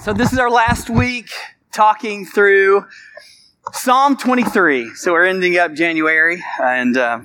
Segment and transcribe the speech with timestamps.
[0.00, 1.30] So, this is our last week
[1.72, 2.86] talking through
[3.72, 4.94] Psalm 23.
[4.94, 7.20] So, we're ending up January, and uh,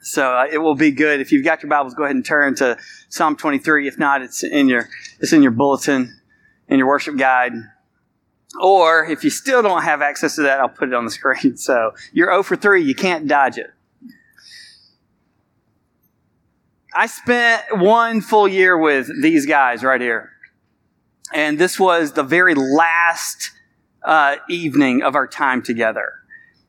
[0.00, 1.20] so uh, it will be good.
[1.20, 2.76] If you've got your Bibles, go ahead and turn to
[3.08, 3.86] Psalm 23.
[3.86, 4.88] If not, it's in your,
[5.20, 6.18] it's in your bulletin,
[6.66, 7.52] in your worship guide.
[8.60, 11.56] Or if you still don't have access to that, I'll put it on the screen.
[11.56, 13.70] So, you're 0 for 3, you can't dodge it.
[16.94, 20.31] I spent one full year with these guys right here.
[21.32, 23.52] And this was the very last
[24.02, 26.14] uh, evening of our time together.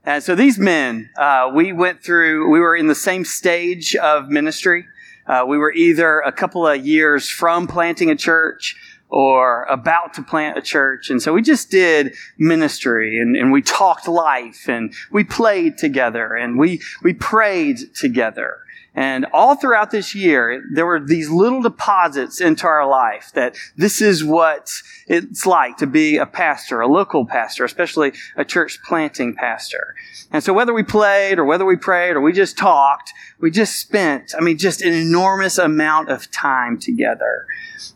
[0.05, 4.29] And so these men, uh, we went through, we were in the same stage of
[4.29, 4.85] ministry.
[5.25, 8.75] Uh, we were either a couple of years from planting a church
[9.07, 11.09] or about to plant a church.
[11.09, 16.33] And so we just did ministry and, and we talked life and we played together
[16.33, 18.57] and we, we prayed together.
[18.95, 24.01] And all throughout this year, there were these little deposits into our life that this
[24.01, 24.71] is what
[25.07, 29.95] it's like to be a pastor, a local pastor, especially a church planting pastor.
[30.31, 33.13] And so whether we played or whether we prayed or we just talked,
[33.43, 37.45] we just spent, I mean, just an enormous amount of time together.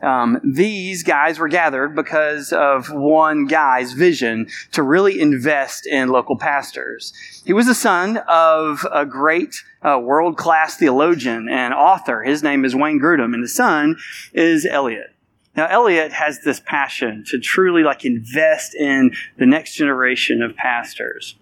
[0.02, 6.38] Um, these guys were gathered because of one guy's vision to really invest in local
[6.38, 7.14] pastors.
[7.46, 12.24] He was the son of a great uh, world class theologian and author.
[12.24, 13.96] His name is Wayne Grudem, and the son
[14.34, 15.16] is Elliot.
[15.56, 21.38] Now, Elliot has this passion to truly like invest in the next generation of pastors.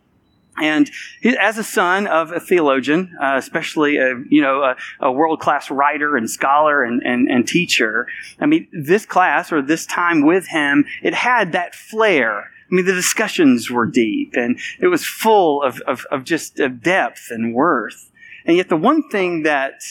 [0.57, 0.89] And
[1.21, 5.39] he, as a son of a theologian, uh, especially a, you know a, a world
[5.39, 8.07] class writer and scholar and, and, and teacher,
[8.39, 12.51] I mean this class or this time with him, it had that flair.
[12.71, 16.81] I mean the discussions were deep and it was full of, of, of just of
[16.81, 18.11] depth and worth.
[18.45, 19.81] And yet the one thing that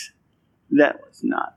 [0.71, 1.57] that was not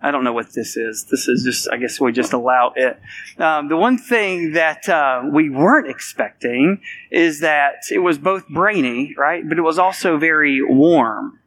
[0.00, 1.06] I don't know what this is.
[1.10, 3.00] This is just, I guess we just allow it.
[3.38, 9.14] Um, the one thing that uh, we weren't expecting is that it was both brainy,
[9.16, 9.46] right?
[9.48, 11.40] But it was also very warm.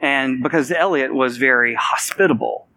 [0.00, 2.68] And because Elliot was very hospitable.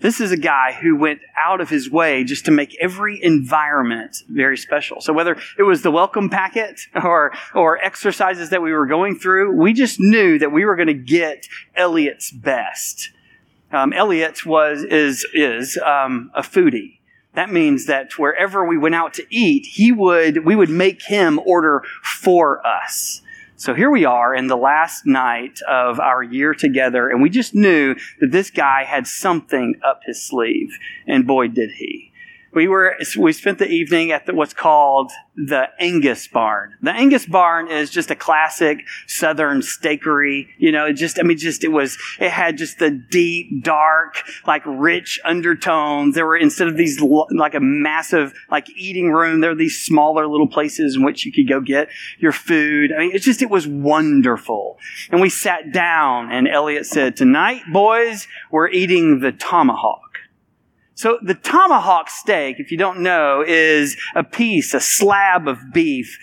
[0.00, 4.18] This is a guy who went out of his way just to make every environment
[4.28, 5.00] very special.
[5.00, 9.56] So whether it was the welcome packet or, or exercises that we were going through,
[9.56, 13.10] we just knew that we were going to get Elliot's best.
[13.72, 16.98] Um, Elliot was is is um, a foodie.
[17.34, 21.40] That means that wherever we went out to eat, he would we would make him
[21.44, 23.22] order for us.
[23.56, 27.54] So here we are in the last night of our year together, and we just
[27.54, 32.12] knew that this guy had something up his sleeve, and boy, did he
[32.56, 36.74] we were we spent the evening at the, what's called the Angus Barn.
[36.80, 40.48] The Angus Barn is just a classic Southern steakery.
[40.56, 44.22] You know, it just I mean, just it was it had just the deep, dark,
[44.46, 46.14] like rich undertones.
[46.14, 50.26] There were instead of these like a massive like eating room, there were these smaller
[50.26, 52.90] little places in which you could go get your food.
[52.90, 54.78] I mean, it's just it was wonderful.
[55.10, 60.05] And we sat down, and Elliot said, "Tonight, boys, we're eating the tomahawk."
[60.96, 66.18] So the tomahawk steak, if you don't know, is a piece, a slab of beef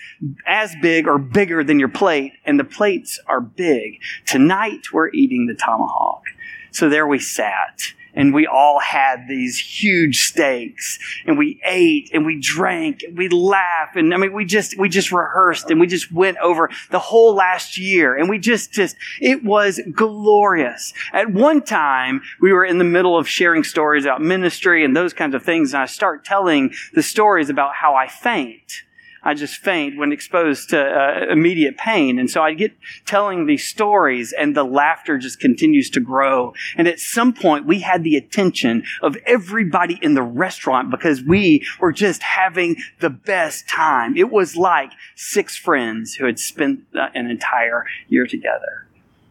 [0.48, 4.00] as big or bigger than your plate, and the plates are big.
[4.26, 6.24] Tonight we're eating the tomahawk.
[6.72, 12.24] So there we sat and we all had these huge steaks and we ate and
[12.24, 15.86] we drank and we laughed and I mean we just we just rehearsed and we
[15.86, 20.92] just went over the whole last year and we just just it was glorious.
[21.12, 25.12] At one time we were in the middle of sharing stories about ministry and those
[25.12, 28.83] kinds of things and I start telling the stories about how I faint
[29.24, 32.18] I just faint when exposed to uh, immediate pain.
[32.18, 32.76] And so I get
[33.06, 36.52] telling these stories and the laughter just continues to grow.
[36.76, 41.64] And at some point we had the attention of everybody in the restaurant because we
[41.80, 44.16] were just having the best time.
[44.16, 48.86] It was like six friends who had spent uh, an entire year together.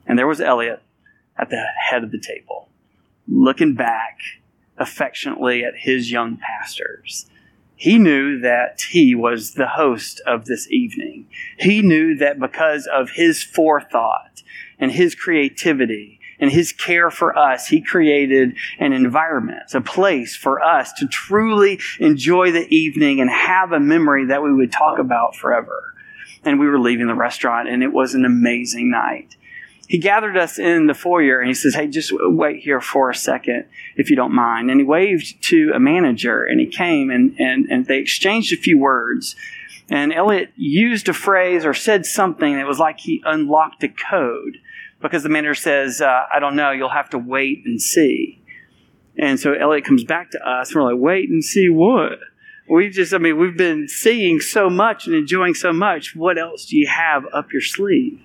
[0.07, 0.81] And there was Elliot
[1.37, 2.67] at the head of the table,
[3.27, 4.17] looking back
[4.77, 7.27] affectionately at his young pastors
[7.75, 11.27] he knew that he was the host of this evening.
[11.57, 14.43] He knew that because of his forethought
[14.79, 20.61] and his creativity and his care for us, he created an environment, a place for
[20.61, 25.35] us to truly enjoy the evening and have a memory that we would talk about
[25.35, 25.93] forever.
[26.43, 29.37] And we were leaving the restaurant and it was an amazing night
[29.93, 33.15] he gathered us in the foyer and he says, Hey, just wait here for a
[33.15, 34.71] second, if you don't mind.
[34.71, 38.55] And he waved to a manager and he came and, and, and they exchanged a
[38.55, 39.35] few words.
[39.91, 44.57] And Elliot used a phrase or said something that was like he unlocked a code
[44.99, 48.41] because the manager says, uh, I don't know, you'll have to wait and see.
[49.19, 52.17] And so Elliot comes back to us, and we're like, wait and see what?
[52.73, 56.15] We just, I mean, we've been seeing so much and enjoying so much.
[56.15, 58.19] What else do you have up your sleeve?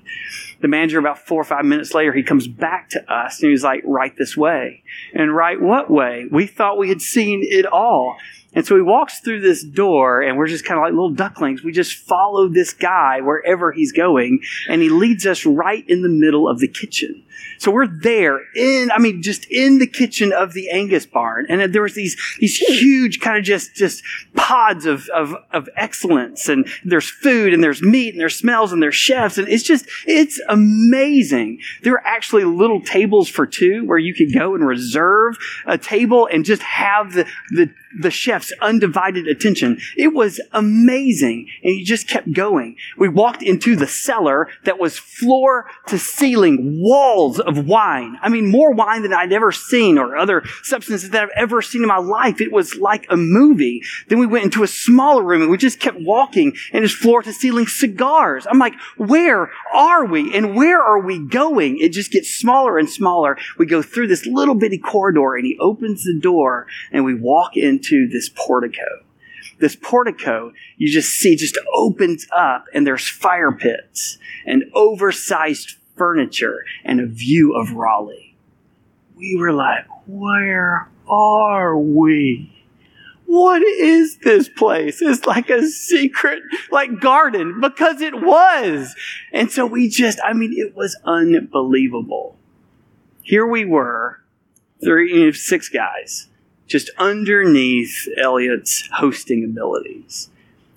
[0.62, 3.62] The manager, about four or five minutes later, he comes back to us and he's
[3.62, 4.82] like, right this way.
[5.12, 6.28] And right what way?
[6.30, 8.16] We thought we had seen it all.
[8.54, 11.62] And so he walks through this door, and we're just kind of like little ducklings.
[11.62, 16.08] We just follow this guy wherever he's going, and he leads us right in the
[16.08, 17.24] middle of the kitchen.
[17.58, 21.46] So we're there in, I mean, just in the kitchen of the Angus barn.
[21.48, 24.02] And there was these, these huge kind of just, just
[24.34, 26.48] pods of, of, of excellence.
[26.48, 29.38] And there's food and there's meat and there's smells and there's chefs.
[29.38, 31.60] And it's just, it's amazing.
[31.82, 35.36] There are actually little tables for two where you could go and reserve
[35.66, 39.78] a table and just have the, the, the chef's undivided attention.
[39.96, 41.48] It was amazing.
[41.62, 42.76] And he just kept going.
[42.96, 48.18] We walked into the cellar that was floor to ceiling, walls of wine.
[48.22, 51.82] I mean, more wine than I'd ever seen or other substances that I've ever seen
[51.82, 52.40] in my life.
[52.40, 53.82] It was like a movie.
[54.08, 57.22] Then we went into a smaller room and we just kept walking and it's floor
[57.22, 58.46] to ceiling cigars.
[58.48, 61.78] I'm like, where are we and where are we going?
[61.78, 63.38] It just gets smaller and smaller.
[63.58, 67.56] We go through this little bitty corridor and he opens the door and we walk
[67.78, 69.04] into this portico
[69.60, 76.64] this portico you just see just opens up and there's fire pits and oversized furniture
[76.84, 78.36] and a view of Raleigh.
[79.16, 82.54] We were like, where are we?
[83.26, 85.02] What is this place?
[85.02, 88.94] It's like a secret, like garden, because it was.
[89.32, 92.36] And so we just, I mean, it was unbelievable.
[93.22, 94.20] Here we were,
[94.82, 96.28] three, six guys,
[96.68, 100.30] just underneath Elliot's hosting abilities.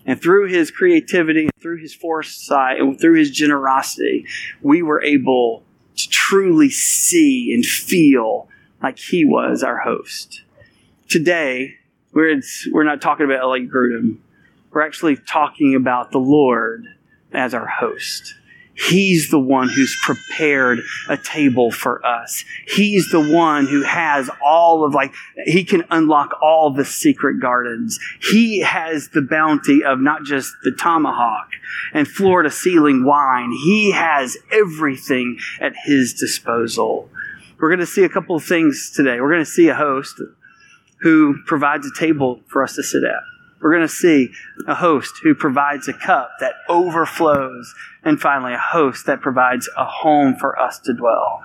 [0.06, 4.26] And through his creativity, through his foresight, and through his generosity,
[4.62, 5.64] we were able
[5.98, 8.50] to truly see and feel
[8.82, 10.42] like he was our host.
[11.08, 11.76] Today,
[12.14, 12.42] we're,
[12.72, 14.18] we're not talking about Elliot Grudem.
[14.72, 16.88] We're actually talking about the Lord
[17.32, 18.36] as our host.
[18.90, 22.44] He's the one who's prepared a table for us.
[22.68, 25.14] He's the one who has all of like,
[25.46, 28.00] he can unlock all the secret gardens.
[28.20, 31.50] He has the bounty of not just the tomahawk
[31.94, 33.52] and floor to ceiling wine.
[33.52, 37.10] He has everything at his disposal.
[37.60, 39.22] We're going to see a couple of things today.
[39.22, 40.20] We're going to see a host
[41.02, 43.22] who provides a table for us to sit at.
[43.62, 44.32] We're going to see
[44.68, 47.74] a host who provides a cup that overflows.
[48.04, 51.44] And finally, a host that provides a home for us to dwell.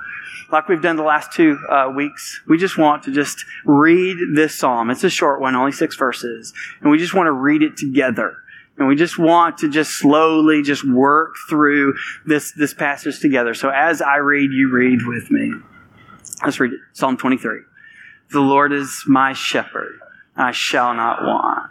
[0.51, 4.55] Like we've done the last two uh, weeks, we just want to just read this
[4.55, 4.91] psalm.
[4.91, 6.55] It's a short one, only six verses.
[6.81, 8.37] And we just want to read it together.
[8.79, 11.95] And we just want to just slowly just work through
[12.27, 13.55] this, this passage together.
[13.55, 15.53] So as I read, you read with me.
[16.45, 16.81] Let's read it.
[16.93, 17.61] Psalm 23.
[18.31, 19.99] The Lord is my shepherd.
[20.37, 21.71] I shall not want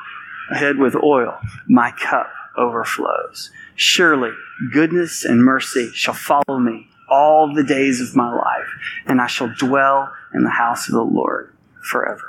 [0.55, 1.37] head with oil,
[1.67, 3.51] my cup overflows.
[3.75, 4.31] Surely
[4.73, 8.67] goodness and mercy shall follow me all the days of my life,
[9.05, 12.23] and I shall dwell in the house of the Lord forever.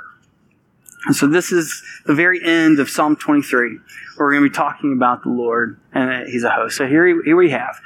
[1.05, 3.79] And so this is the very end of Psalm 23, where
[4.17, 6.77] we're going to be talking about the Lord and He's a host.
[6.77, 7.79] So here, here we have,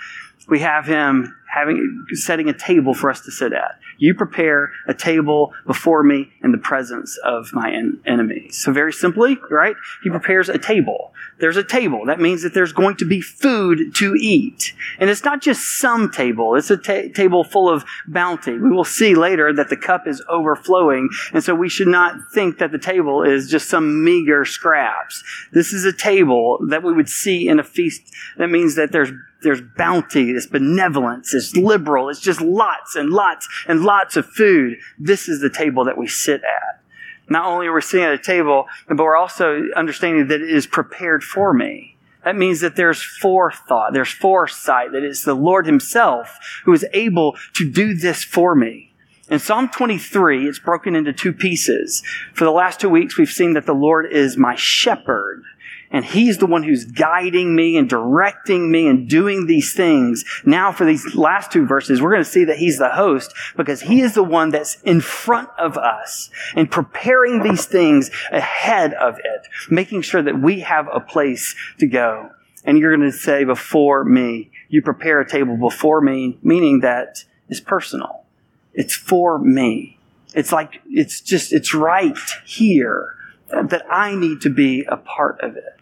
[0.48, 3.80] we have Him having, setting a table for us to sit at.
[3.98, 8.58] You prepare a table before me in the presence of my en- enemies.
[8.58, 9.76] So very simply, right?
[10.04, 11.14] He prepares a table.
[11.40, 12.06] There's a table.
[12.06, 14.74] That means that there's going to be food to eat.
[15.00, 16.56] And it's not just some table.
[16.56, 18.58] It's a ta- table full of bounty.
[18.58, 21.10] We will see later that the cup is overflowing.
[21.34, 25.24] And so we should not think that the table is just some meager scraps.
[25.52, 28.02] This is a table that we would see in a feast.
[28.38, 29.12] That means that there's
[29.44, 34.78] there's bounty, it's benevolence, it's liberal, it's just lots and lots and lots of food.
[34.98, 36.82] This is the table that we sit at.
[37.30, 40.66] Not only are we sitting at a table, but we're also understanding that it is
[40.66, 41.98] prepared for me.
[42.24, 47.38] That means that there's forethought, there's foresight, that it's the Lord Himself who is able
[47.54, 48.94] to do this for me.
[49.30, 52.02] In Psalm 23, it's broken into two pieces.
[52.34, 55.44] For the last two weeks, we've seen that the Lord is my shepherd.
[55.90, 60.26] And he's the one who's guiding me and directing me and doing these things.
[60.46, 63.82] Now, for these last two verses, we're going to see that he's the host because
[63.82, 69.18] he is the one that's in front of us and preparing these things ahead of
[69.20, 72.32] it, making sure that we have a place to go.
[72.66, 77.24] And you're going to say, before me, you prepare a table before me, meaning that
[77.48, 78.26] it's personal.
[78.74, 79.98] It's for me.
[80.34, 83.16] It's like, it's just, it's right here
[83.50, 85.77] that I need to be a part of it.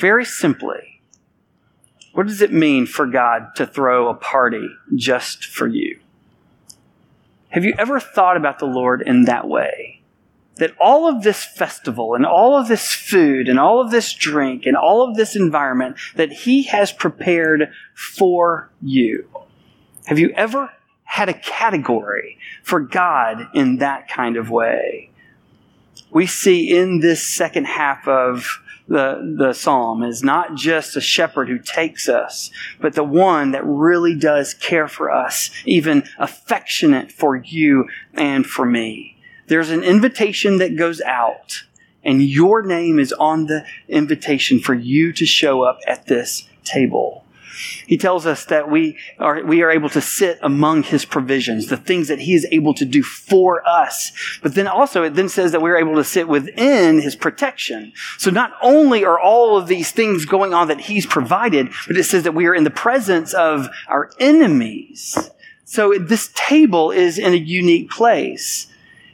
[0.00, 1.02] Very simply,
[2.14, 4.66] what does it mean for God to throw a party
[4.96, 6.00] just for you?
[7.50, 10.00] Have you ever thought about the Lord in that way?
[10.56, 14.64] That all of this festival and all of this food and all of this drink
[14.64, 19.28] and all of this environment that He has prepared for you.
[20.06, 20.70] Have you ever
[21.04, 25.10] had a category for God in that kind of way?
[26.10, 28.60] We see in this second half of
[28.90, 33.64] the, the psalm is not just a shepherd who takes us, but the one that
[33.64, 39.16] really does care for us, even affectionate for you and for me.
[39.46, 41.62] There's an invitation that goes out,
[42.02, 47.24] and your name is on the invitation for you to show up at this table.
[47.86, 51.76] He tells us that we are, we are able to sit among his provisions, the
[51.76, 54.12] things that he is able to do for us.
[54.42, 57.92] But then also it then says that we're able to sit within his protection.
[58.18, 62.04] So not only are all of these things going on that he's provided, but it
[62.04, 65.30] says that we are in the presence of our enemies.
[65.64, 68.66] So this table is in a unique place.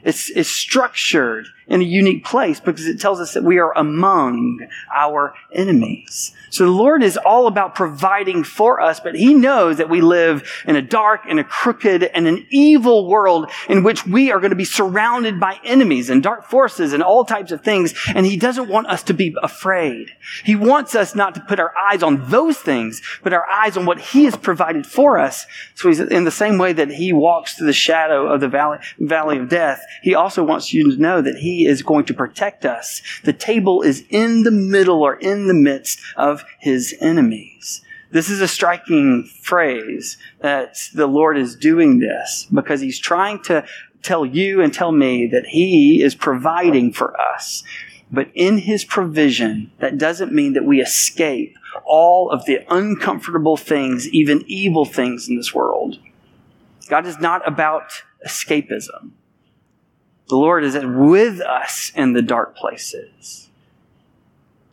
[0.03, 4.67] It's, it's structured in a unique place because it tells us that we are among
[4.93, 6.33] our enemies.
[6.49, 10.49] So the Lord is all about providing for us, but He knows that we live
[10.65, 14.51] in a dark and a crooked and an evil world in which we are going
[14.51, 17.93] to be surrounded by enemies and dark forces and all types of things.
[18.15, 20.11] And He doesn't want us to be afraid.
[20.43, 23.85] He wants us not to put our eyes on those things, but our eyes on
[23.85, 25.45] what He has provided for us.
[25.75, 28.79] So He's in the same way that He walks through the shadow of the valley,
[28.99, 29.81] valley of death.
[30.01, 33.01] He also wants you to know that He is going to protect us.
[33.23, 37.81] The table is in the middle or in the midst of his enemies.
[38.11, 43.65] This is a striking phrase that the Lord is doing this because he's trying to
[44.01, 47.63] tell you and tell me that he is providing for us.
[48.09, 54.07] But in his provision, that doesn't mean that we escape all of the uncomfortable things,
[54.09, 55.99] even evil things in this world.
[56.87, 59.11] God is not about escapism.
[60.29, 63.49] The Lord is with us in the dark places.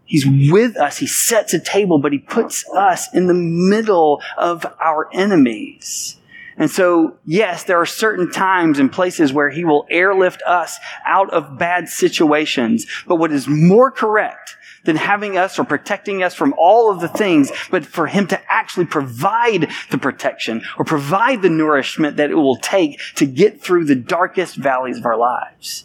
[0.05, 0.99] He's with us.
[0.99, 6.19] He sets a table, but he puts us in the middle of our enemies.
[6.57, 11.33] And so, yes, there are certain times and places where he will airlift us out
[11.33, 12.87] of bad situations.
[13.07, 17.09] But what is more correct than having us or protecting us from all of the
[17.09, 22.35] things, but for him to actually provide the protection or provide the nourishment that it
[22.35, 25.85] will take to get through the darkest valleys of our lives.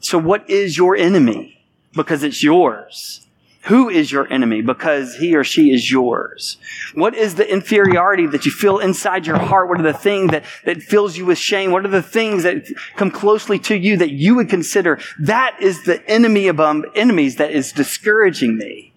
[0.00, 1.64] So what is your enemy?
[1.94, 3.26] Because it's yours.
[3.64, 4.60] Who is your enemy?
[4.60, 6.58] Because he or she is yours.
[6.94, 9.70] What is the inferiority that you feel inside your heart?
[9.70, 11.70] What are the things that, that fills you with shame?
[11.70, 12.66] What are the things that
[12.96, 17.36] come closely to you that you would consider that is the enemy among um, enemies
[17.36, 18.92] that is discouraging me?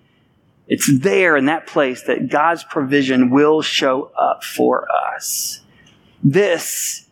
[0.68, 5.62] It's there in that place that God's provision will show up for us.
[6.22, 7.07] This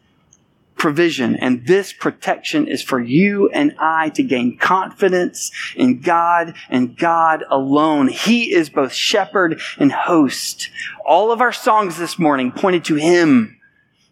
[0.77, 6.97] provision and this protection is for you and I to gain confidence in God and
[6.97, 8.07] God alone.
[8.07, 10.69] He is both shepherd and host.
[11.05, 13.59] All of our songs this morning pointed to Him.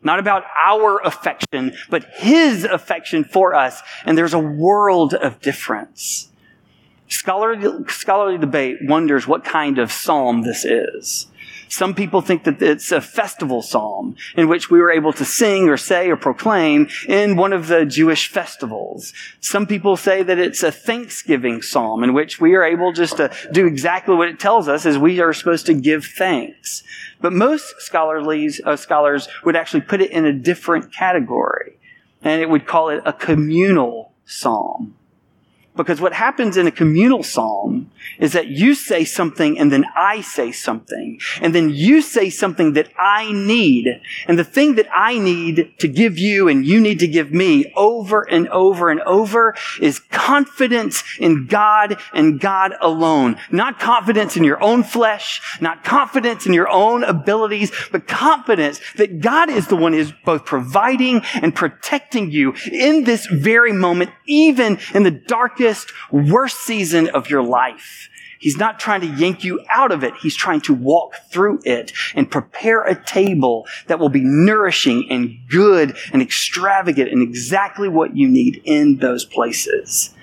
[0.02, 3.82] Not about our affection, but His affection for us.
[4.06, 6.30] And there's a world of difference.
[7.08, 11.28] Scholarly, scholarly debate wonders what kind of psalm this is.
[11.74, 15.70] Some people think that it's a festival psalm in which we were able to sing
[15.70, 19.12] or say or proclaim in one of the Jewish festivals.
[19.40, 23.32] Some people say that it's a thanksgiving psalm in which we are able just to
[23.52, 26.84] do exactly what it tells us as we are supposed to give thanks.
[27.22, 31.80] But most scholarlies, uh, scholars would actually put it in a different category
[32.22, 34.94] and it would call it a communal psalm.
[35.76, 37.90] Because what happens in a communal psalm
[38.20, 41.20] is that you say something and then I say something.
[41.42, 44.00] And then you say something that I need.
[44.28, 47.74] And the thing that I need to give you and you need to give me
[47.76, 53.38] over and over and over is confidence in God and God alone.
[53.52, 59.22] Not confidence in your own flesh, not confidence in your own abilities, but confidence that
[59.22, 64.12] God is the one who is both providing and protecting you in this very moment,
[64.28, 68.10] even in the darkest darkest, worst season of your life.
[68.40, 70.14] He's not trying to yank you out of it.
[70.22, 75.38] He's trying to walk through it and prepare a table that will be nourishing and
[75.50, 80.14] good and extravagant and exactly what you need in those places.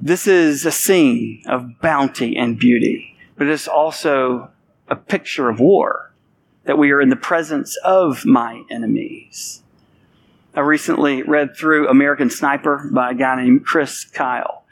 [0.00, 4.50] This is a scene of bounty and beauty, but it's also
[4.88, 6.12] a picture of war,
[6.64, 9.64] that we are in the presence of my enemies.
[10.56, 14.64] I recently read through American Sniper by a guy named Chris Kyle.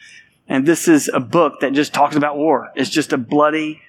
[0.49, 2.71] And this is a book that just talks about war.
[2.75, 3.83] It's just a bloody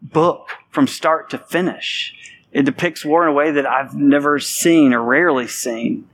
[0.00, 2.14] book from start to finish.
[2.52, 6.08] It depicts war in a way that I've never seen or rarely seen.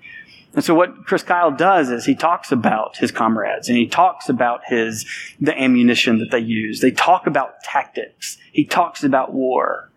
[0.54, 4.28] And so what Chris Kyle does is he talks about his comrades and he talks
[4.28, 5.06] about his
[5.40, 6.80] the ammunition that they use.
[6.80, 8.38] They talk about tactics.
[8.50, 9.88] He talks about war.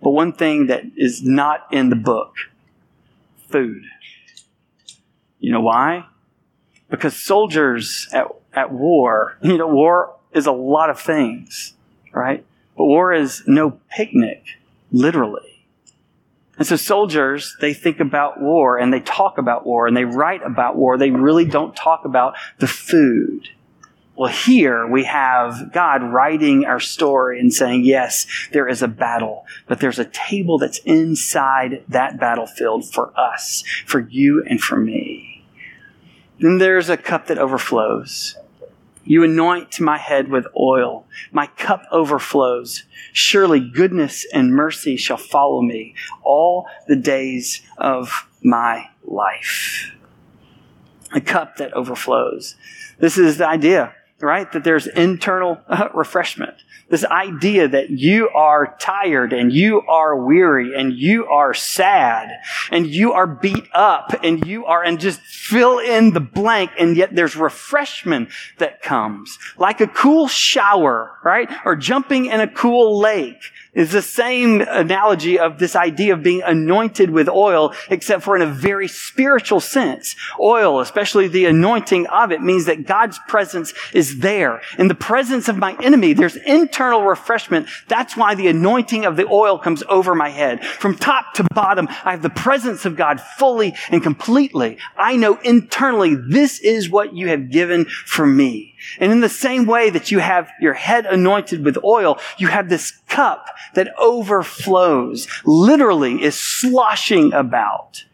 [0.00, 2.34] But one thing that is not in the book,
[3.48, 3.84] food.
[5.42, 6.06] You know why?
[6.88, 9.36] Because soldiers at at war.
[9.42, 11.74] You know, war is a lot of things,
[12.12, 12.44] right?
[12.76, 14.44] But war is no picnic,
[14.92, 15.66] literally.
[16.58, 20.42] And so soldiers, they think about war and they talk about war and they write
[20.44, 20.96] about war.
[20.96, 23.48] They really don't talk about the food.
[24.14, 29.46] Well, here we have God writing our story and saying, yes, there is a battle,
[29.66, 35.31] but there's a table that's inside that battlefield for us, for you and for me.
[36.42, 38.36] Then there's a cup that overflows.
[39.04, 41.06] You anoint my head with oil.
[41.30, 42.82] My cup overflows.
[43.12, 49.92] Surely goodness and mercy shall follow me all the days of my life.
[51.12, 52.56] A cup that overflows.
[52.98, 54.50] This is the idea, right?
[54.50, 56.54] That there's internal uh, refreshment.
[56.92, 62.28] This idea that you are tired and you are weary and you are sad
[62.70, 66.94] and you are beat up and you are, and just fill in the blank and
[66.94, 69.38] yet there's refreshment that comes.
[69.56, 71.48] Like a cool shower, right?
[71.64, 73.40] Or jumping in a cool lake
[73.74, 78.42] is the same analogy of this idea of being anointed with oil, except for in
[78.42, 80.14] a very spiritual sense.
[80.38, 84.60] Oil, especially the anointing of it, means that God's presence is there.
[84.78, 87.66] In the presence of my enemy, there's internal refreshment.
[87.88, 90.64] That's why the anointing of the oil comes over my head.
[90.64, 94.78] From top to bottom, I have the presence of God fully and completely.
[94.96, 98.74] I know internally this is what you have given for me.
[98.98, 102.68] And in the same way that you have your head anointed with oil, you have
[102.68, 108.04] this cup that overflows, literally is sloshing about.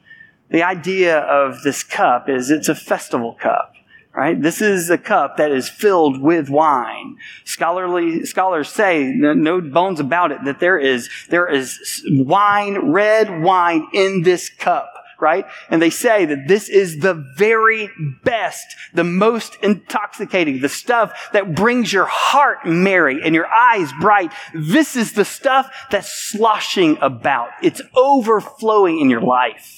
[0.50, 3.74] The idea of this cup is it's a festival cup.
[4.14, 4.40] Right?
[4.40, 7.18] This is a cup that is filled with wine.
[7.44, 13.86] Scholarly scholars say, no bones about it, that there is there is wine, red wine
[13.92, 15.46] in this cup right?
[15.68, 17.90] And they say that this is the very
[18.22, 24.32] best, the most intoxicating, the stuff that brings your heart merry and your eyes bright.
[24.54, 27.50] This is the stuff that's sloshing about.
[27.62, 29.77] It's overflowing in your life.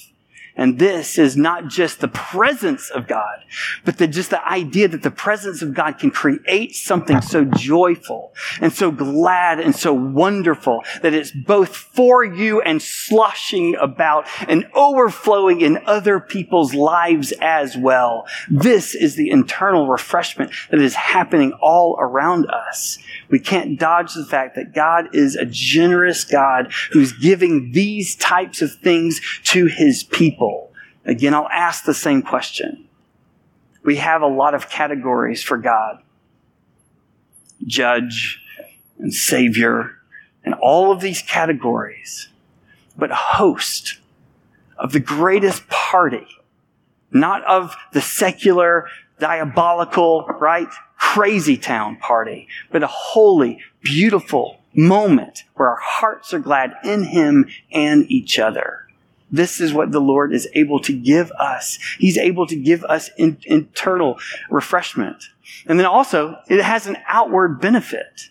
[0.55, 3.39] And this is not just the presence of God,
[3.85, 8.33] but the, just the idea that the presence of God can create something so joyful
[8.59, 14.67] and so glad and so wonderful that it's both for you and sloshing about and
[14.73, 18.25] overflowing in other people's lives as well.
[18.49, 22.97] This is the internal refreshment that is happening all around us.
[23.29, 28.61] We can't dodge the fact that God is a generous God who's giving these types
[28.61, 30.40] of things to his people.
[31.05, 32.87] Again, I'll ask the same question.
[33.83, 36.01] We have a lot of categories for God.
[37.65, 38.41] Judge
[38.99, 39.97] and Savior
[40.43, 42.29] and all of these categories,
[42.97, 43.99] but a host
[44.77, 46.27] of the greatest party,
[47.11, 48.87] not of the secular,
[49.19, 50.67] diabolical, right?
[51.01, 57.49] crazy town party, but a holy, beautiful moment where our hearts are glad in Him
[57.73, 58.87] and each other.
[59.31, 61.79] This is what the Lord is able to give us.
[61.97, 65.23] He's able to give us in, internal refreshment.
[65.65, 68.29] And then also, it has an outward benefit.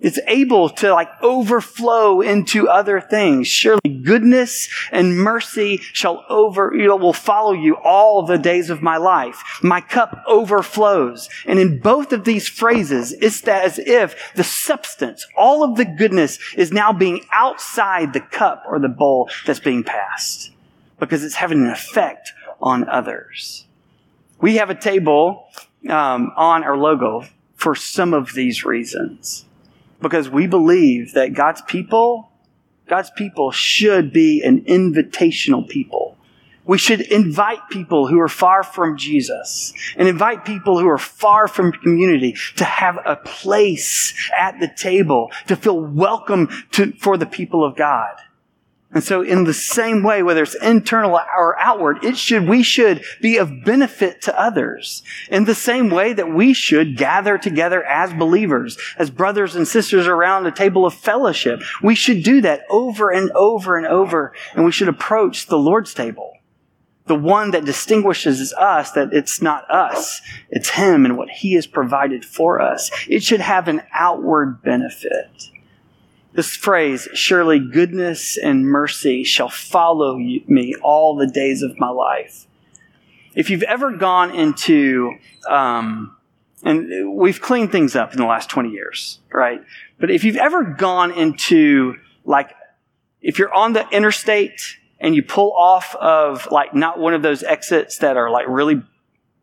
[0.00, 3.46] It's able to like overflow into other things.
[3.46, 8.80] Surely goodness and mercy shall over, you know, will follow you all the days of
[8.80, 9.42] my life.
[9.62, 11.28] My cup overflows.
[11.46, 16.38] And in both of these phrases, it's as if the substance, all of the goodness
[16.56, 20.50] is now being outside the cup or the bowl that's being passed
[20.98, 22.32] because it's having an effect
[22.62, 23.66] on others.
[24.40, 25.48] We have a table
[25.88, 29.44] um, on our logo for some of these reasons
[30.00, 32.30] because we believe that God's people,
[32.88, 36.16] God's people should be an invitational people.
[36.64, 41.48] We should invite people who are far from Jesus and invite people who are far
[41.48, 47.26] from community to have a place at the table, to feel welcome to, for the
[47.26, 48.14] people of God.
[48.92, 53.04] And so in the same way, whether it's internal or outward, it should, we should
[53.20, 55.04] be of benefit to others.
[55.30, 60.08] In the same way that we should gather together as believers, as brothers and sisters
[60.08, 61.62] around a table of fellowship.
[61.82, 64.32] We should do that over and over and over.
[64.54, 66.32] And we should approach the Lord's table.
[67.06, 71.66] The one that distinguishes us, that it's not us, it's Him and what He has
[71.66, 72.90] provided for us.
[73.08, 75.50] It should have an outward benefit.
[76.32, 82.46] This phrase, surely goodness and mercy shall follow me all the days of my life.
[83.34, 85.14] If you've ever gone into,
[85.48, 86.16] um,
[86.62, 89.62] and we've cleaned things up in the last 20 years, right?
[89.98, 92.50] But if you've ever gone into, like,
[93.20, 97.42] if you're on the interstate and you pull off of, like, not one of those
[97.42, 98.82] exits that are, like, really,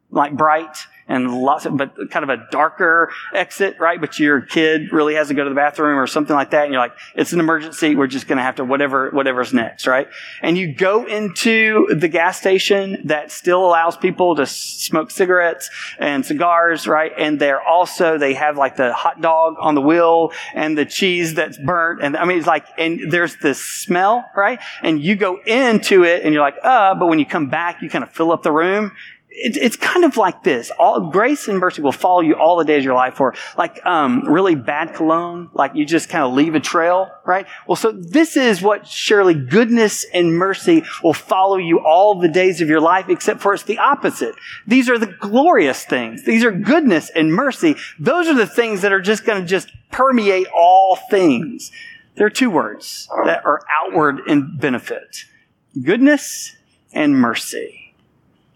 [0.10, 4.00] like, bright, and lots of, but kind of a darker exit, right?
[4.00, 6.66] But your kid really has to go to the bathroom or something like that.
[6.66, 7.96] And you're like, it's an emergency.
[7.96, 10.08] We're just going to have to whatever, whatever's next, right?
[10.42, 16.26] And you go into the gas station that still allows people to smoke cigarettes and
[16.26, 17.12] cigars, right?
[17.18, 21.36] And they're also, they have like the hot dog on the wheel and the cheese
[21.36, 22.04] that's burnt.
[22.04, 24.60] And I mean, it's like, and there's this smell, right?
[24.82, 27.90] And you go into it and you're like, uh, but when you come back, you
[27.90, 28.92] kind of fill up the room
[29.40, 30.72] it, it's kind of like this.
[30.80, 33.22] All grace and mercy will follow you all the days of your life.
[33.22, 37.46] Or like um, really bad cologne, like you just kind of leave a trail, right?
[37.68, 42.62] Well, so this is what surely goodness and mercy will follow you all the days
[42.62, 44.34] of your life, except for it's the opposite.
[44.66, 46.26] These are the glorious things.
[46.26, 47.76] These are goodness and mercy.
[48.00, 51.72] Those are the things that are just going to just permeate all things.
[52.16, 55.26] There are two words that are outward in benefit:
[55.84, 56.56] goodness
[56.92, 57.87] and mercy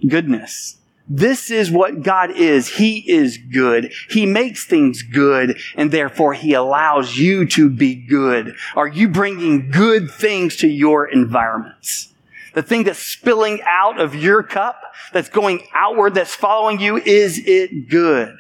[0.07, 0.77] goodness.
[1.07, 2.77] This is what God is.
[2.77, 3.91] He is good.
[4.09, 8.55] He makes things good, and therefore He allows you to be good.
[8.75, 12.13] Are you bringing good things to your environments?
[12.53, 17.41] The thing that's spilling out of your cup, that's going outward, that's following you, is
[17.45, 18.37] it good?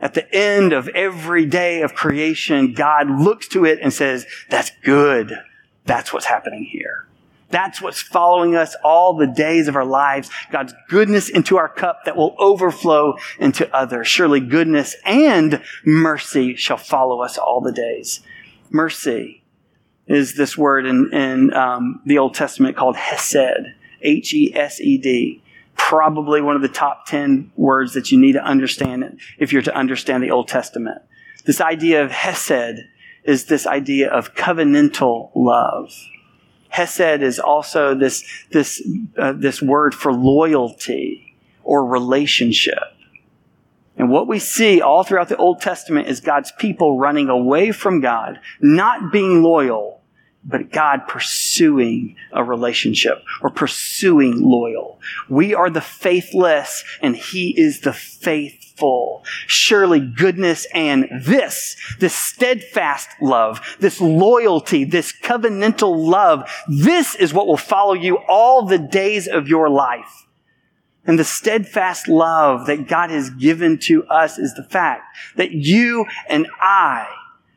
[0.00, 4.70] At the end of every day of creation, God looks to it and says, that's
[4.84, 5.32] good.
[5.86, 7.07] That's what's happening here.
[7.50, 10.30] That's what's following us all the days of our lives.
[10.50, 14.06] God's goodness into our cup that will overflow into others.
[14.06, 18.20] Surely goodness and mercy shall follow us all the days.
[18.70, 19.42] Mercy
[20.06, 23.74] is this word in, in um, the Old Testament called Hesed.
[24.02, 25.42] H E S E D.
[25.76, 29.74] Probably one of the top 10 words that you need to understand if you're to
[29.74, 31.02] understand the Old Testament.
[31.44, 32.80] This idea of Hesed
[33.24, 35.92] is this idea of covenantal love.
[36.68, 38.82] Hesed is also this, this,
[39.16, 42.82] uh, this word for loyalty or relationship.
[43.96, 48.00] And what we see all throughout the Old Testament is God's people running away from
[48.00, 50.00] God, not being loyal,
[50.44, 55.00] but God pursuing a relationship or pursuing loyal.
[55.28, 59.24] We are the faithless and He is the faithful full.
[59.46, 67.46] Surely goodness and this, this steadfast love, this loyalty, this covenantal love, this is what
[67.46, 70.26] will follow you all the days of your life.
[71.04, 76.04] And the steadfast love that God has given to us is the fact that you
[76.28, 77.08] and I,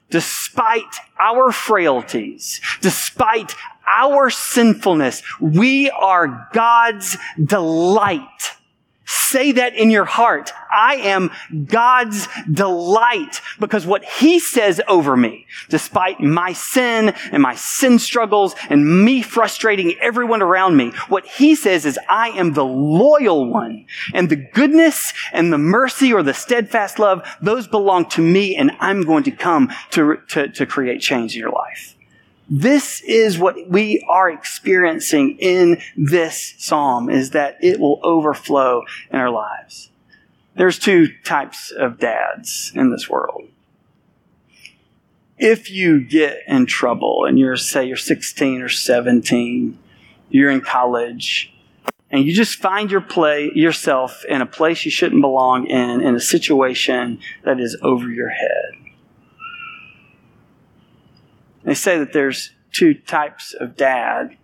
[0.09, 3.53] despite our frailties, despite
[3.93, 8.53] our sinfulness, we are God's delight.
[9.13, 10.53] Say that in your heart.
[10.71, 11.31] I am
[11.65, 18.55] God's delight because what He says over me, despite my sin and my sin struggles
[18.69, 23.85] and me frustrating everyone around me, what He says is I am the loyal one
[24.13, 28.71] and the goodness and the mercy or the steadfast love, those belong to me and
[28.79, 31.90] I'm going to come to, to, to create change in your life.
[32.53, 39.17] This is what we are experiencing in this psalm is that it will overflow in
[39.17, 39.89] our lives.
[40.57, 43.47] There's two types of dads in this world.
[45.37, 49.79] If you get in trouble and you're, say, you're 16 or 17,
[50.29, 51.53] you're in college,
[52.09, 56.15] and you just find your play, yourself in a place you shouldn't belong in, in
[56.15, 58.80] a situation that is over your head.
[61.63, 64.37] They say that there's two types of dad.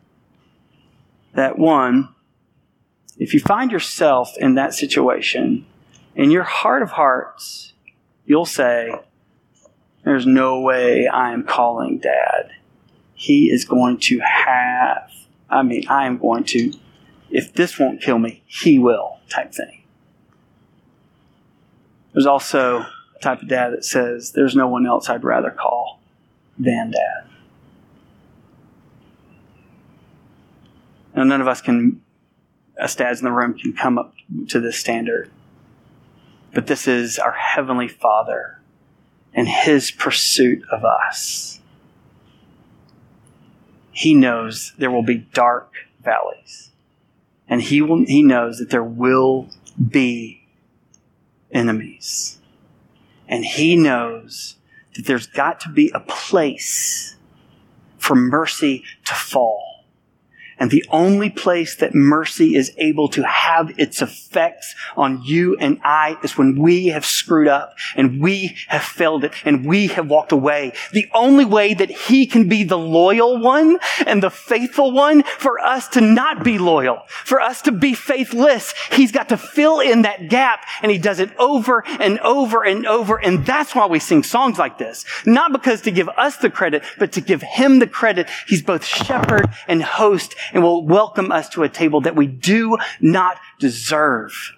[1.34, 2.10] That one,
[3.18, 5.66] if you find yourself in that situation,
[6.16, 7.74] in your heart of hearts,
[8.26, 8.92] you'll say,
[10.04, 12.52] There's no way I am calling dad.
[13.14, 15.10] He is going to have,
[15.50, 16.74] I mean, I am going to
[17.30, 19.84] if this won't kill me, he will, type thing.
[22.14, 25.97] There's also a type of dad that says, There's no one else I'd rather call
[26.58, 27.30] than dad.
[31.14, 32.02] And none of us can,
[32.80, 34.14] us dads in the room, can come up
[34.50, 35.32] to this standard.
[36.54, 38.60] But this is our Heavenly Father
[39.34, 41.60] and His pursuit of us.
[43.92, 46.72] He knows there will be dark valleys.
[47.50, 49.50] And he, will, he knows that there will
[49.90, 50.46] be
[51.52, 52.38] enemies.
[53.28, 54.57] And he knows
[54.98, 57.16] that there's got to be a place
[57.98, 59.67] for mercy to fall.
[60.60, 65.80] And the only place that mercy is able to have its effects on you and
[65.84, 70.10] I is when we have screwed up and we have failed it and we have
[70.10, 70.74] walked away.
[70.94, 75.60] The only way that He can be the loyal one and the faithful one for
[75.60, 80.02] us to not be loyal, for us to be faithless, He's got to fill in
[80.02, 83.18] that gap and He does it over and over and over.
[83.18, 85.06] And that's why we sing songs like this.
[85.26, 88.28] Not because to give us the credit, but to give Him the credit.
[88.48, 92.78] He's both shepherd and host and will welcome us to a table that we do
[93.02, 94.54] not deserve.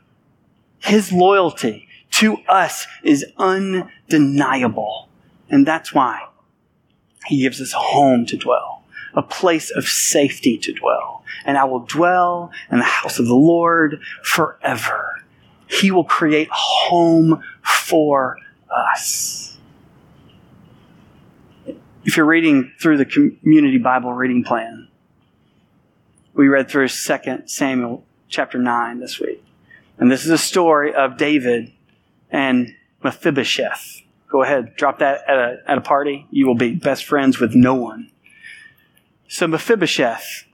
[0.80, 5.10] His loyalty to us is undeniable.
[5.50, 6.28] And that's why
[7.26, 11.24] he gives us a home to dwell, a place of safety to dwell.
[11.46, 15.24] And I will dwell in the house of the Lord forever.
[15.68, 18.38] He will create a home for
[18.70, 19.58] us.
[22.06, 24.89] If you're reading through the community Bible reading plan,
[26.40, 29.44] we read through 2 Samuel chapter 9 this week.
[29.98, 31.74] And this is a story of David
[32.32, 32.74] and
[33.04, 34.04] Mephibosheth.
[34.30, 36.28] Go ahead, drop that at a, at a party.
[36.32, 38.10] You will be best friends with no one.
[39.28, 40.46] So Mephibosheth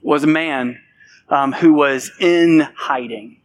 [0.00, 0.80] was a man
[1.28, 3.40] um, who was in hiding.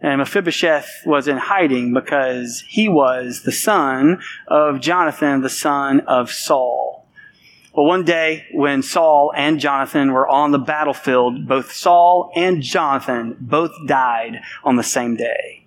[0.00, 6.32] And Mephibosheth was in hiding because he was the son of Jonathan, the son of
[6.32, 6.97] Saul.
[7.78, 13.36] Well, one day when Saul and Jonathan were on the battlefield, both Saul and Jonathan
[13.38, 15.64] both died on the same day.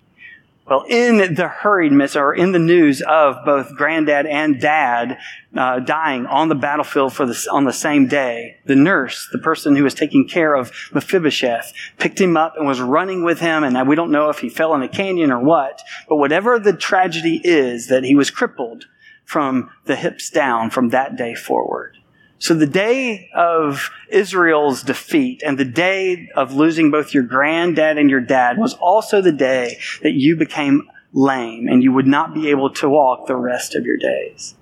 [0.68, 5.16] Well, in the hurriedness or in the news of both granddad and dad
[5.56, 9.74] uh, dying on the battlefield for the, on the same day, the nurse, the person
[9.74, 13.64] who was taking care of Mephibosheth, picked him up and was running with him.
[13.64, 16.74] And we don't know if he fell in a canyon or what, but whatever the
[16.74, 18.84] tragedy is that he was crippled
[19.24, 21.96] from the hips down from that day forward.
[22.42, 28.10] So the day of Israel's defeat and the day of losing both your granddad and
[28.10, 32.50] your dad was also the day that you became lame and you would not be
[32.50, 34.56] able to walk the rest of your days.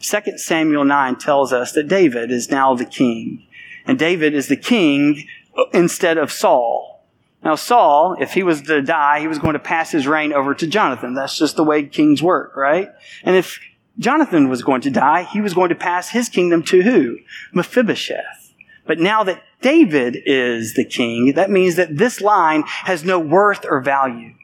[0.00, 3.46] 2 Samuel 9 tells us that David is now the king.
[3.84, 5.26] And David is the king
[5.74, 7.04] instead of Saul.
[7.44, 10.54] Now, Saul, if he was to die, he was going to pass his reign over
[10.54, 11.12] to Jonathan.
[11.12, 12.88] That's just the way kings work, right?
[13.24, 13.60] And if
[13.98, 15.24] Jonathan was going to die.
[15.24, 17.18] He was going to pass his kingdom to who?
[17.52, 18.54] Mephibosheth.
[18.86, 23.64] But now that David is the king, that means that this line has no worth
[23.68, 24.34] or value.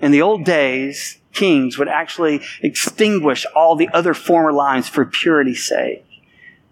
[0.00, 5.66] In the old days, kings would actually extinguish all the other former lines for purity's
[5.66, 6.04] sake.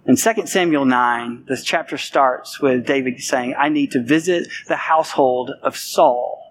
[0.07, 4.77] In 2 Samuel 9, this chapter starts with David saying, I need to visit the
[4.77, 6.50] household of Saul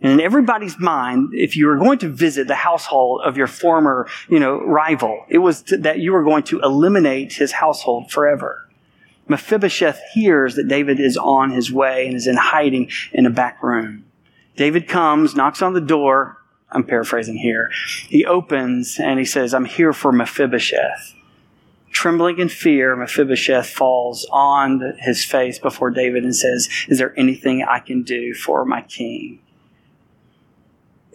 [0.00, 4.08] and in everybody's mind, if you were going to visit the household of your former,
[4.28, 8.68] you know, rival, it was to, that you were going to eliminate his household forever.
[9.28, 13.62] Mephibosheth hears that David is on his way and is in hiding in a back
[13.62, 14.04] room.
[14.56, 16.36] David comes, knocks on the door.
[16.70, 17.70] I'm paraphrasing here.
[18.08, 21.14] He opens and he says, I'm here for Mephibosheth.
[21.90, 27.62] Trembling in fear, Mephibosheth falls on his face before David and says, Is there anything
[27.62, 29.40] I can do for my king?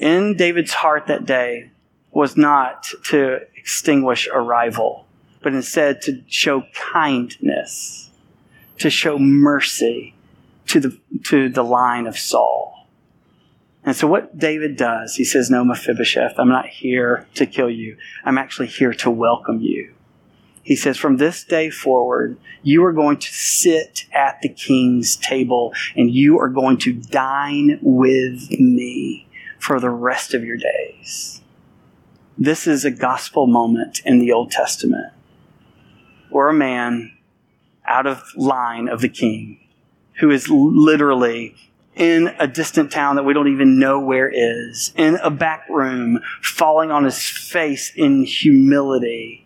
[0.01, 1.69] In David's heart that day
[2.11, 5.05] was not to extinguish a rival,
[5.41, 8.09] but instead to show kindness,
[8.79, 10.15] to show mercy
[10.67, 12.87] to the, to the line of Saul.
[13.83, 17.97] And so what David does, he says, No, Mephibosheth, I'm not here to kill you.
[18.25, 19.93] I'm actually here to welcome you.
[20.63, 25.73] He says, From this day forward, you are going to sit at the king's table
[25.95, 29.27] and you are going to dine with me
[29.61, 31.39] for the rest of your days.
[32.37, 35.13] This is a gospel moment in the Old Testament
[36.29, 37.15] where a man
[37.85, 39.59] out of line of the king
[40.19, 41.55] who is literally
[41.95, 46.19] in a distant town that we don't even know where is, in a back room,
[46.41, 49.45] falling on his face in humility,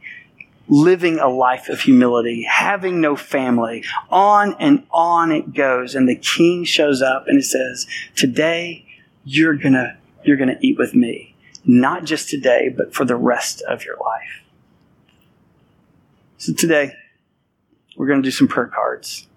[0.70, 3.84] living a life of humility, having no family.
[4.10, 5.96] On and on it goes.
[5.96, 8.86] And the king shows up and he says, Today
[9.26, 9.98] you're gonna
[10.28, 11.36] you're gonna eat with me.
[11.64, 14.44] Not just today, but for the rest of your life.
[16.38, 16.94] So today,
[17.98, 19.28] we're gonna do some prayer cards.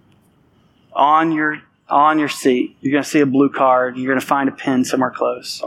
[0.92, 4.52] On your on your seat, you're gonna see a blue card, you're gonna find a
[4.52, 5.62] pen somewhere close.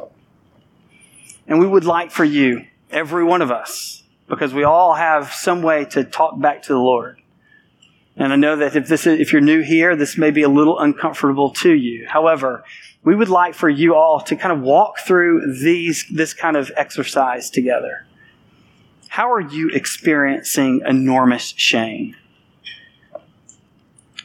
[1.48, 5.62] And we would like for you, every one of us, because we all have some
[5.62, 7.22] way to talk back to the Lord.
[8.16, 10.50] And I know that if this is, if you're new here, this may be a
[10.50, 12.06] little uncomfortable to you.
[12.08, 12.64] However,
[13.04, 16.72] we would like for you all to kind of walk through these, this kind of
[16.76, 18.06] exercise together.
[19.08, 22.16] How are you experiencing enormous shame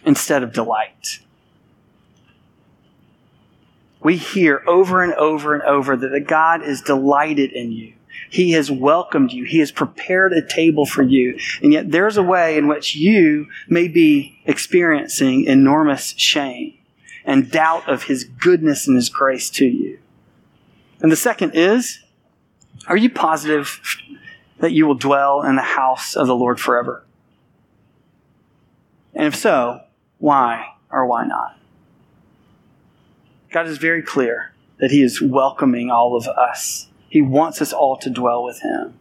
[0.04, 1.20] instead of delight?
[4.00, 7.94] We hear over and over and over that the God is delighted in you.
[8.30, 9.44] He has welcomed you.
[9.44, 11.38] He has prepared a table for you.
[11.62, 16.74] And yet there's a way in which you may be experiencing enormous shame
[17.26, 19.98] and doubt of His goodness and His grace to you.
[21.00, 22.02] And the second is,
[22.88, 23.80] are you positive
[24.58, 27.04] that you will dwell in the house of the Lord forever?
[29.14, 29.82] And if so,
[30.16, 31.58] why or why not?
[33.50, 37.96] God is very clear that He is welcoming all of us he wants us all
[37.98, 38.94] to dwell with Him.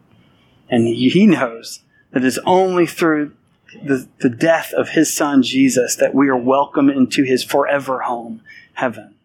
[0.69, 3.33] And He knows that it's only through
[3.73, 8.41] the, the death of His Son, Jesus, that we are welcome into His forever home,
[8.73, 9.15] heaven.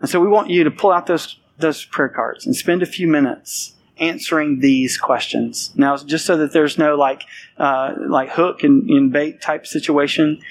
[0.00, 2.86] And so we want you to pull out those, those prayer cards and spend a
[2.86, 5.72] few minutes answering these questions.
[5.76, 7.22] Now, just so that there's no like,
[7.56, 10.42] uh, like hook and, and bait type situation,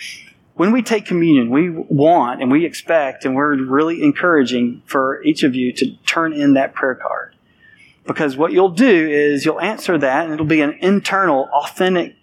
[0.53, 5.43] when we take communion, we want and we expect and we're really encouraging for each
[5.43, 7.35] of you to turn in that prayer card.
[8.05, 12.15] Because what you'll do is you'll answer that and it'll be an internal, authentic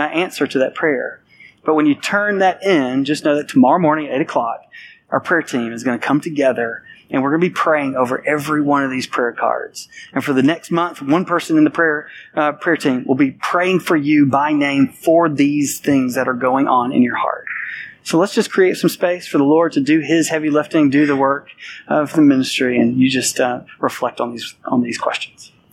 [0.00, 1.20] answer to that prayer.
[1.64, 4.60] But when you turn that in, just know that tomorrow morning at 8 o'clock,
[5.10, 8.26] our prayer team is going to come together and we're going to be praying over
[8.26, 9.88] every one of these prayer cards.
[10.12, 13.30] And for the next month, one person in the prayer uh, prayer team will be
[13.30, 17.46] praying for you by name for these things that are going on in your heart.
[18.02, 21.06] So let's just create some space for the Lord to do His heavy lifting, do
[21.06, 21.48] the work
[21.88, 25.52] of the ministry, and you just uh, reflect on these on these questions.